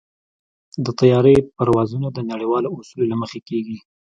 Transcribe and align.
د 0.83 0.85
طیارې 0.99 1.35
پروازونه 1.57 2.07
د 2.11 2.19
نړیوالو 2.31 2.73
اصولو 2.77 3.09
له 3.11 3.15
مخې 3.21 3.39
کېږي. 3.49 3.77